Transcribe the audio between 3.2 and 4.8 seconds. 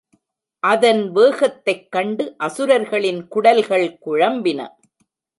குடல்கள் குழம்பின.